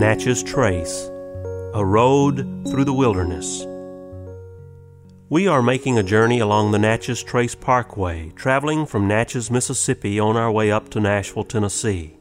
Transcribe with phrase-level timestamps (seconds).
[0.00, 1.10] Natchez Trace
[1.74, 3.66] A Road Through the Wilderness.
[5.28, 10.38] We are making a journey along the Natchez Trace Parkway, traveling from Natchez, Mississippi on
[10.38, 12.16] our way up to Nashville, Tennessee.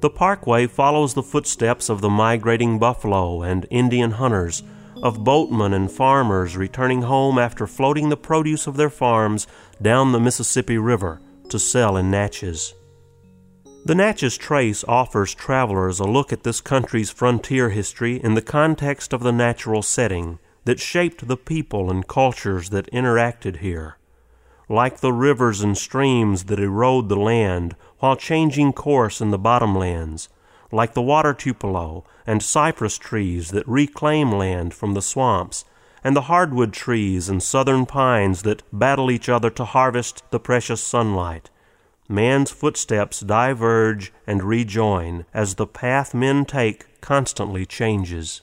[0.00, 4.64] The parkway follows the footsteps of the migrating buffalo and Indian hunters,
[5.00, 9.46] of boatmen and farmers returning home after floating the produce of their farms
[9.80, 12.74] down the Mississippi River to sell in Natchez.
[13.86, 19.12] The Natchez Trace offers travelers a look at this country's frontier history in the context
[19.12, 23.96] of the natural setting that shaped the people and cultures that interacted here.
[24.68, 30.26] Like the rivers and streams that erode the land while changing course in the bottomlands,
[30.72, 35.64] like the water tupelo and cypress trees that reclaim land from the swamps,
[36.02, 40.82] and the hardwood trees and southern pines that battle each other to harvest the precious
[40.82, 41.50] sunlight
[42.08, 48.42] man's footsteps diverge and rejoin as the path men take constantly changes.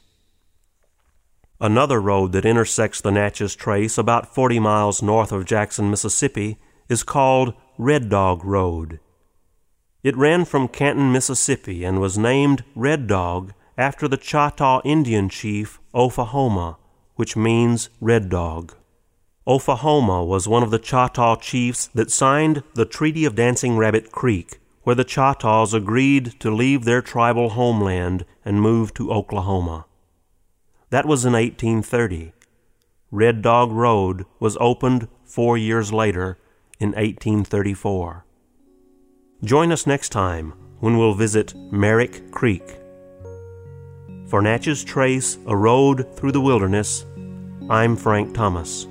[1.60, 6.58] Another road that intersects the Natchez Trace about 40 miles north of Jackson, Mississippi,
[6.90, 9.00] is called Red Dog Road.
[10.04, 15.80] It ran from Canton, Mississippi, and was named Red Dog after the Choctaw Indian chief
[15.96, 16.78] Ophahoma,
[17.16, 18.76] which means red dog.
[19.46, 24.62] Ophahoma was one of the Choctaw chiefs that signed the Treaty of Dancing Rabbit Creek,
[24.84, 29.86] where the Choctaws agreed to leave their tribal homeland and move to Oklahoma.
[30.92, 32.32] That was in 1830.
[33.12, 36.38] Red Dog Road was opened four years later
[36.80, 38.26] in 1834.
[39.44, 42.80] Join us next time when we'll visit Myrick Creek.
[44.28, 47.06] For Natchez Trace, a road through the wilderness,
[47.70, 48.88] I'm Frank Thomas.